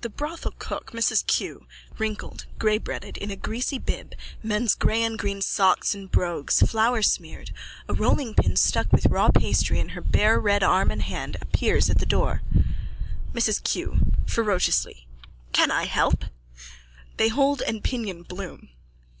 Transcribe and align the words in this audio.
_(The 0.00 0.14
brothel 0.14 0.54
cook, 0.60 0.92
Mrs 0.92 1.26
Keogh, 1.26 1.66
wrinkled, 1.98 2.46
greybearded, 2.56 3.16
in 3.16 3.32
a 3.32 3.36
greasy 3.36 3.78
bib, 3.80 4.14
men's 4.40 4.76
grey 4.76 5.02
and 5.02 5.18
green 5.18 5.42
socks 5.42 5.92
and 5.92 6.08
brogues, 6.08 6.62
floursmeared, 6.62 7.50
a 7.88 7.94
rollingpin 7.94 8.54
stuck 8.56 8.92
with 8.92 9.06
raw 9.06 9.28
pastry 9.28 9.80
in 9.80 9.88
her 9.88 10.00
bare 10.00 10.38
red 10.38 10.62
arm 10.62 10.92
and 10.92 11.02
hand, 11.02 11.36
appears 11.40 11.90
at 11.90 11.98
the 11.98 12.06
door.)_ 12.06 12.42
MRS 13.34 13.60
KEOGH: 13.64 13.98
(Ferociously.) 14.28 15.08
Can 15.52 15.72
I 15.72 15.86
help? 15.86 16.26
_(They 17.18 17.30
hold 17.30 17.60
and 17.62 17.82
pinion 17.82 18.22
Bloom.) 18.22 18.68